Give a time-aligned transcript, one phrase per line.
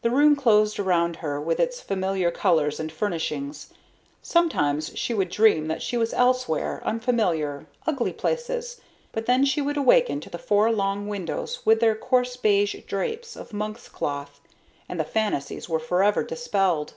[0.00, 3.68] The room closed around her with its familiar colors and furnishings.
[4.22, 8.80] Sometimes she would dream that she was elsewhere, unfamiliar, ugly places,
[9.12, 13.36] but then she would awaken to the four long windows with their coarse beige drapes
[13.36, 14.40] of monk's cloth
[14.88, 16.94] and the fantasies were forever dispelled.